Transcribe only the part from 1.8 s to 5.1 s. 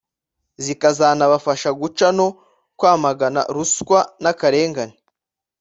guca no kwamagana ruswa n’akarengane